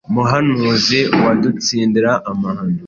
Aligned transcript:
Muhanuzi 0.13 0.99
wadutsindira 1.23 2.11
amahano, 2.31 2.79